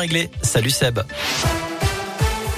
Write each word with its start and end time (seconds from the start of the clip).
réglé. 0.00 0.30
Salut 0.42 0.70
Seb. 0.70 1.00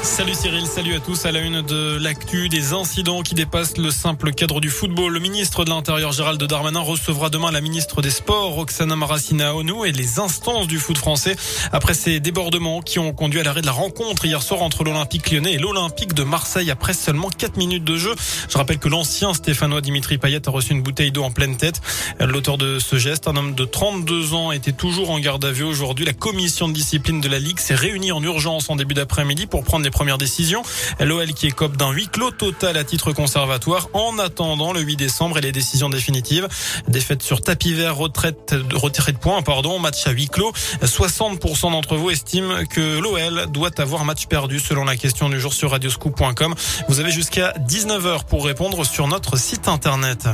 Salut 0.06 0.34
Cyril, 0.34 0.66
salut 0.66 0.94
à 0.94 1.00
tous. 1.00 1.26
À 1.26 1.32
la 1.32 1.40
une 1.40 1.62
de 1.62 1.98
l'actu, 1.98 2.48
des 2.48 2.72
incidents 2.72 3.22
qui 3.22 3.34
dépassent 3.34 3.76
le 3.76 3.90
simple 3.90 4.32
cadre 4.32 4.60
du 4.60 4.70
football. 4.70 5.12
Le 5.12 5.18
ministre 5.18 5.64
de 5.64 5.70
l'Intérieur 5.70 6.12
Gérald 6.12 6.42
Darmanin 6.42 6.80
recevra 6.80 7.28
demain 7.28 7.50
la 7.50 7.60
ministre 7.60 8.00
des 8.02 8.10
Sports 8.10 8.52
Roxana 8.52 8.94
Maracineanu 8.94 9.84
et 9.84 9.90
les 9.90 10.20
instances 10.20 10.68
du 10.68 10.78
foot 10.78 10.96
français 10.96 11.36
après 11.72 11.92
ces 11.92 12.20
débordements 12.20 12.80
qui 12.80 13.00
ont 13.00 13.12
conduit 13.12 13.40
à 13.40 13.42
l'arrêt 13.42 13.62
de 13.62 13.66
la 13.66 13.72
rencontre 13.72 14.24
hier 14.24 14.42
soir 14.42 14.62
entre 14.62 14.84
l'Olympique 14.84 15.30
lyonnais 15.30 15.54
et 15.54 15.58
l'Olympique 15.58 16.14
de 16.14 16.22
Marseille 16.22 16.70
après 16.70 16.94
seulement 16.94 17.28
4 17.28 17.56
minutes 17.56 17.84
de 17.84 17.96
jeu. 17.96 18.14
Je 18.48 18.56
rappelle 18.56 18.78
que 18.78 18.88
l'ancien 18.88 19.34
Stéphanois 19.34 19.80
Dimitri 19.80 20.18
Payet 20.18 20.48
a 20.48 20.50
reçu 20.52 20.72
une 20.72 20.82
bouteille 20.82 21.10
d'eau 21.10 21.24
en 21.24 21.32
pleine 21.32 21.56
tête. 21.56 21.82
L'auteur 22.20 22.58
de 22.58 22.78
ce 22.78 22.96
geste, 22.96 23.26
un 23.26 23.36
homme 23.36 23.54
de 23.54 23.64
32 23.64 24.34
ans, 24.34 24.52
était 24.52 24.72
toujours 24.72 25.10
en 25.10 25.18
garde 25.18 25.44
à 25.44 25.50
vue 25.50 25.64
aujourd'hui. 25.64 26.06
La 26.06 26.14
commission 26.14 26.68
de 26.68 26.72
discipline 26.72 27.20
de 27.20 27.28
la 27.28 27.40
Ligue 27.40 27.58
s'est 27.58 27.74
réunie 27.74 28.12
en 28.12 28.22
urgence 28.22 28.70
en 28.70 28.76
début 28.76 28.94
d'après-midi 28.94 29.46
pour 29.46 29.64
prendre 29.64 29.84
les 29.84 29.95
première 29.96 30.18
décision. 30.18 30.62
L'OL 31.00 31.32
qui 31.32 31.46
écope 31.46 31.78
d'un 31.78 31.90
huis 31.90 32.08
clos 32.08 32.30
total 32.30 32.76
à 32.76 32.84
titre 32.84 33.12
conservatoire 33.12 33.88
en 33.94 34.18
attendant 34.18 34.74
le 34.74 34.80
8 34.80 34.96
décembre 34.96 35.38
et 35.38 35.40
les 35.40 35.52
décisions 35.52 35.88
définitives. 35.88 36.48
Défaite 36.86 37.22
sur 37.22 37.40
tapis 37.40 37.72
vert, 37.72 37.96
retraite, 37.96 38.54
retiré 38.74 39.12
de 39.12 39.16
points, 39.16 39.40
pardon, 39.40 39.78
match 39.78 40.06
à 40.06 40.10
huis 40.10 40.28
clos. 40.28 40.52
60% 40.82 41.72
d'entre 41.72 41.96
vous 41.96 42.10
estiment 42.10 42.66
que 42.66 42.98
l'OL 42.98 43.50
doit 43.50 43.80
avoir 43.80 44.04
match 44.04 44.26
perdu 44.26 44.60
selon 44.60 44.84
la 44.84 44.98
question 44.98 45.30
du 45.30 45.40
jour 45.40 45.54
sur 45.54 45.70
radioscoop.com. 45.70 46.54
Vous 46.90 47.00
avez 47.00 47.10
jusqu'à 47.10 47.54
19h 47.66 48.26
pour 48.26 48.44
répondre 48.44 48.84
sur 48.84 49.08
notre 49.08 49.38
site 49.38 49.66
internet. 49.66 50.28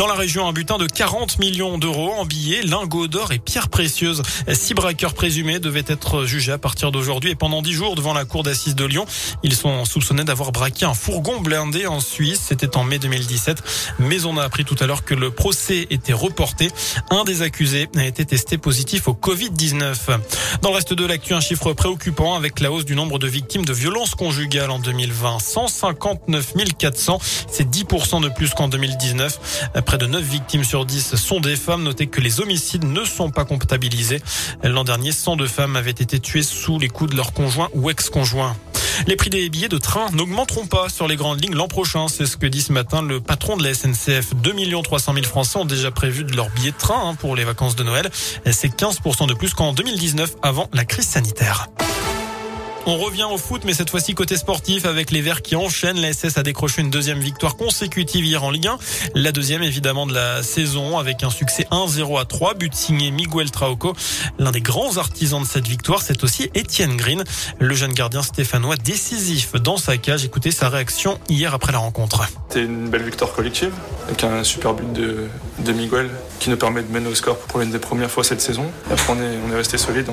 Dans 0.00 0.06
la 0.06 0.14
région, 0.14 0.48
un 0.48 0.54
butin 0.54 0.78
de 0.78 0.86
40 0.86 1.38
millions 1.40 1.76
d'euros 1.76 2.14
en 2.14 2.24
billets, 2.24 2.62
lingots 2.62 3.06
d'or 3.06 3.32
et 3.32 3.38
pierres 3.38 3.68
précieuses. 3.68 4.22
Six 4.50 4.72
braqueurs 4.72 5.12
présumés 5.12 5.58
devaient 5.58 5.84
être 5.86 6.24
jugés 6.24 6.52
à 6.52 6.56
partir 6.56 6.90
d'aujourd'hui 6.90 7.32
et 7.32 7.34
pendant 7.34 7.60
dix 7.60 7.74
jours 7.74 7.96
devant 7.96 8.14
la 8.14 8.24
cour 8.24 8.42
d'assises 8.42 8.74
de 8.74 8.86
Lyon. 8.86 9.04
Ils 9.42 9.54
sont 9.54 9.84
soupçonnés 9.84 10.24
d'avoir 10.24 10.52
braqué 10.52 10.86
un 10.86 10.94
fourgon 10.94 11.42
blindé 11.42 11.86
en 11.86 12.00
Suisse. 12.00 12.40
C'était 12.48 12.78
en 12.78 12.84
mai 12.84 12.98
2017. 12.98 13.62
Mais 13.98 14.24
on 14.24 14.38
a 14.38 14.42
appris 14.42 14.64
tout 14.64 14.76
à 14.80 14.86
l'heure 14.86 15.04
que 15.04 15.12
le 15.12 15.30
procès 15.32 15.86
était 15.90 16.14
reporté. 16.14 16.70
Un 17.10 17.24
des 17.24 17.42
accusés 17.42 17.90
a 17.94 18.06
été 18.06 18.24
testé 18.24 18.56
positif 18.56 19.06
au 19.06 19.12
Covid-19. 19.12 20.18
Dans 20.62 20.70
le 20.70 20.76
reste 20.76 20.94
de 20.94 21.04
l'actu, 21.04 21.34
un 21.34 21.40
chiffre 21.40 21.74
préoccupant 21.74 22.36
avec 22.36 22.60
la 22.60 22.72
hausse 22.72 22.86
du 22.86 22.96
nombre 22.96 23.18
de 23.18 23.26
victimes 23.28 23.66
de 23.66 23.74
violences 23.74 24.14
conjugales 24.14 24.70
en 24.70 24.78
2020. 24.78 25.40
159 25.40 26.54
400. 26.78 27.18
C'est 27.50 27.68
10% 27.68 28.22
de 28.22 28.30
plus 28.30 28.54
qu'en 28.54 28.68
2019. 28.68 29.68
Près 29.90 29.98
de 29.98 30.06
9 30.06 30.22
victimes 30.22 30.62
sur 30.62 30.86
10 30.86 31.16
sont 31.16 31.40
des 31.40 31.56
femmes. 31.56 31.82
Notez 31.82 32.06
que 32.06 32.20
les 32.20 32.40
homicides 32.40 32.84
ne 32.84 33.04
sont 33.04 33.30
pas 33.30 33.44
comptabilisés. 33.44 34.22
L'an 34.62 34.84
dernier, 34.84 35.10
102 35.10 35.48
femmes 35.48 35.74
avaient 35.74 35.90
été 35.90 36.20
tuées 36.20 36.44
sous 36.44 36.78
les 36.78 36.86
coups 36.86 37.10
de 37.10 37.16
leur 37.16 37.32
conjoint 37.32 37.68
ou 37.74 37.90
ex-conjoint. 37.90 38.54
Les 39.08 39.16
prix 39.16 39.30
des 39.30 39.50
billets 39.50 39.68
de 39.68 39.78
train 39.78 40.06
n'augmenteront 40.12 40.66
pas 40.68 40.88
sur 40.88 41.08
les 41.08 41.16
grandes 41.16 41.42
lignes 41.42 41.56
l'an 41.56 41.66
prochain. 41.66 42.06
C'est 42.06 42.26
ce 42.26 42.36
que 42.36 42.46
dit 42.46 42.62
ce 42.62 42.72
matin 42.72 43.02
le 43.02 43.20
patron 43.20 43.56
de 43.56 43.64
la 43.64 43.74
SNCF. 43.74 44.32
2 44.36 44.54
300 44.80 45.12
000 45.12 45.26
Français 45.26 45.58
ont 45.58 45.64
déjà 45.64 45.90
prévu 45.90 46.22
de 46.22 46.36
leur 46.36 46.50
billet 46.50 46.70
de 46.70 46.76
train 46.76 47.08
hein, 47.08 47.16
pour 47.16 47.34
les 47.34 47.42
vacances 47.42 47.74
de 47.74 47.82
Noël. 47.82 48.08
C'est 48.48 48.68
15% 48.68 49.26
de 49.26 49.34
plus 49.34 49.54
qu'en 49.54 49.72
2019 49.72 50.36
avant 50.44 50.68
la 50.72 50.84
crise 50.84 51.08
sanitaire. 51.08 51.66
On 52.86 52.96
revient 52.96 53.26
au 53.30 53.36
foot, 53.36 53.62
mais 53.66 53.74
cette 53.74 53.90
fois-ci 53.90 54.14
côté 54.14 54.38
sportif 54.38 54.86
avec 54.86 55.10
les 55.10 55.20
Verts 55.20 55.42
qui 55.42 55.54
enchaînent. 55.54 56.00
La 56.00 56.14
SS 56.14 56.38
a 56.38 56.42
décroché 56.42 56.80
une 56.80 56.88
deuxième 56.88 57.18
victoire 57.18 57.56
consécutive 57.56 58.24
hier 58.24 58.42
en 58.42 58.50
Ligue 58.50 58.68
1. 58.68 58.78
La 59.14 59.32
deuxième 59.32 59.62
évidemment 59.62 60.06
de 60.06 60.14
la 60.14 60.42
saison 60.42 60.98
avec 60.98 61.22
un 61.22 61.28
succès 61.28 61.66
1-0 61.70 62.18
à 62.18 62.24
3, 62.24 62.54
but 62.54 62.74
signé 62.74 63.10
Miguel 63.10 63.50
Trauco. 63.50 63.92
L'un 64.38 64.50
des 64.50 64.62
grands 64.62 64.96
artisans 64.96 65.42
de 65.42 65.46
cette 65.46 65.68
victoire, 65.68 66.00
c'est 66.00 66.24
aussi 66.24 66.50
Étienne 66.54 66.96
Green, 66.96 67.22
le 67.58 67.74
jeune 67.74 67.92
gardien 67.92 68.22
stéphanois 68.22 68.76
décisif 68.76 69.52
dans 69.52 69.76
sa 69.76 69.98
cage. 69.98 70.24
Écoutez 70.24 70.50
sa 70.50 70.70
réaction 70.70 71.18
hier 71.28 71.52
après 71.52 71.72
la 71.72 71.78
rencontre. 71.78 72.26
C'était 72.48 72.64
une 72.64 72.88
belle 72.88 73.04
victoire 73.04 73.32
collective 73.32 73.72
avec 74.08 74.24
un 74.24 74.42
super 74.42 74.72
but 74.72 74.90
de, 74.92 75.28
Miguel 75.72 76.10
qui 76.40 76.50
nous 76.50 76.56
permet 76.56 76.82
de 76.82 76.90
mener 76.90 77.08
au 77.08 77.14
score 77.14 77.36
pour 77.36 77.60
l'une 77.60 77.70
des 77.70 77.78
premières 77.78 78.10
fois 78.10 78.24
cette 78.24 78.40
saison. 78.40 78.64
Après 78.90 79.12
on 79.12 79.52
est, 79.52 79.54
resté 79.54 79.78
solide, 79.78 80.06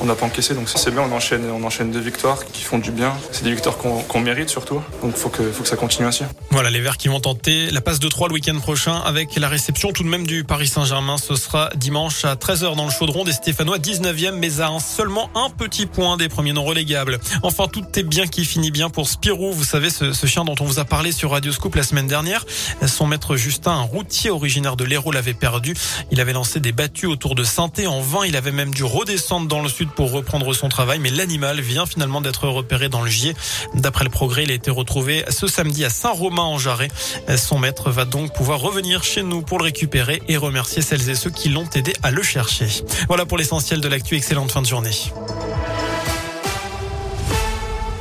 on 0.00 0.04
n'a 0.06 0.14
pas 0.16 0.26
encaissé 0.26 0.54
donc 0.54 0.68
c'est 0.68 0.90
bien, 0.90 1.02
on 1.02 1.14
enchaîne, 1.14 1.44
on 1.50 1.62
enchaîne 1.62 1.92
victoires 2.00 2.44
qui 2.46 2.62
font 2.62 2.78
du 2.78 2.90
bien. 2.90 3.14
C'est 3.32 3.44
des 3.44 3.52
victoires 3.52 3.76
qu'on 3.78 4.20
mérite 4.20 4.48
surtout. 4.48 4.80
Donc 5.02 5.16
faut 5.16 5.28
que, 5.28 5.50
faut 5.50 5.62
que 5.62 5.68
ça 5.68 5.76
continue 5.76 6.06
ainsi. 6.06 6.24
Voilà, 6.50 6.70
les 6.70 6.80
Verts 6.80 6.96
qui 6.96 7.08
vont 7.08 7.20
tenter 7.20 7.70
la 7.70 7.80
passe 7.80 8.00
de 8.00 8.08
3 8.08 8.28
le 8.28 8.34
week-end 8.34 8.58
prochain 8.58 8.94
avec 9.04 9.36
la 9.36 9.48
réception 9.48 9.92
tout 9.92 10.02
de 10.02 10.08
même 10.08 10.26
du 10.26 10.44
Paris 10.44 10.68
Saint-Germain. 10.68 11.16
Ce 11.18 11.36
sera 11.36 11.70
dimanche 11.76 12.24
à 12.24 12.34
13h 12.34 12.76
dans 12.76 12.84
le 12.84 12.90
chaudron 12.90 13.24
des 13.24 13.32
Stéphanois, 13.32 13.78
19e, 13.78 14.32
mais 14.32 14.60
à 14.60 14.68
un, 14.68 14.80
seulement 14.80 15.30
un 15.34 15.50
petit 15.50 15.86
point 15.86 16.16
des 16.16 16.28
premiers 16.28 16.52
non 16.52 16.64
relégables. 16.64 17.18
Enfin, 17.42 17.66
tout 17.68 17.84
est 17.96 18.02
bien 18.02 18.26
qui 18.26 18.44
finit 18.44 18.70
bien 18.70 18.90
pour 18.90 19.08
Spirou. 19.08 19.52
Vous 19.52 19.64
savez, 19.64 19.90
ce, 19.90 20.12
chien 20.26 20.44
dont 20.44 20.54
on 20.60 20.64
vous 20.64 20.78
a 20.78 20.84
parlé 20.84 21.12
sur 21.12 21.30
Radio 21.30 21.52
Scoop 21.52 21.74
la 21.74 21.82
semaine 21.82 22.06
dernière. 22.06 22.44
Son 22.86 23.06
maître 23.06 23.36
Justin, 23.36 23.72
un 23.72 23.82
routier 23.82 24.30
originaire 24.30 24.76
de 24.76 24.84
l'Hérault, 24.84 25.12
l'avait 25.12 25.34
perdu. 25.34 25.74
Il 26.10 26.20
avait 26.20 26.32
lancé 26.32 26.60
des 26.60 26.72
battues 26.72 27.06
autour 27.06 27.34
de 27.34 27.44
saint 27.44 27.70
En 27.86 28.00
vain, 28.00 28.20
il 28.26 28.36
avait 28.36 28.52
même 28.52 28.72
dû 28.72 28.84
redescendre 28.84 29.48
dans 29.48 29.62
le 29.62 29.68
sud 29.68 29.90
pour 29.90 30.10
reprendre 30.12 30.52
son 30.54 30.68
travail, 30.68 30.98
mais 30.98 31.10
l'animal 31.10 31.60
vient 31.60 31.86
finalement 31.88 32.20
d'être 32.20 32.46
repéré 32.48 32.88
dans 32.88 33.02
le 33.02 33.10
Gier. 33.10 33.34
D'après 33.74 34.04
le 34.04 34.10
progrès, 34.10 34.44
il 34.44 34.50
a 34.50 34.54
été 34.54 34.70
retrouvé 34.70 35.24
ce 35.28 35.46
samedi 35.46 35.84
à 35.84 35.90
Saint-Romain-en-Jarret. 35.90 36.88
Son 37.36 37.58
maître 37.58 37.90
va 37.90 38.04
donc 38.04 38.32
pouvoir 38.34 38.60
revenir 38.60 39.02
chez 39.02 39.22
nous 39.22 39.42
pour 39.42 39.58
le 39.58 39.64
récupérer 39.64 40.22
et 40.28 40.36
remercier 40.36 40.82
celles 40.82 41.08
et 41.10 41.14
ceux 41.14 41.30
qui 41.30 41.48
l'ont 41.48 41.68
aidé 41.74 41.92
à 42.02 42.10
le 42.10 42.22
chercher. 42.22 42.68
Voilà 43.08 43.26
pour 43.26 43.38
l'essentiel 43.38 43.80
de 43.80 43.88
l'actu. 43.88 44.16
Excellente 44.16 44.52
fin 44.52 44.62
de 44.62 44.66
journée. 44.66 44.90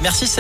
Merci 0.02 0.28
Seb. 0.28 0.36